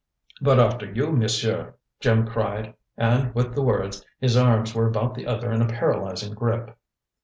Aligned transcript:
"But 0.41 0.59
after 0.59 0.91
you, 0.91 1.11
Monsieur!" 1.11 1.75
Jim 1.99 2.25
cried, 2.25 2.73
and 2.97 3.35
with 3.35 3.53
the 3.53 3.61
words, 3.61 4.03
his 4.19 4.35
arms 4.35 4.73
were 4.73 4.87
about 4.87 5.13
the 5.13 5.27
other 5.27 5.51
in 5.51 5.61
a 5.61 5.67
paralyzing 5.67 6.33
grip. 6.33 6.75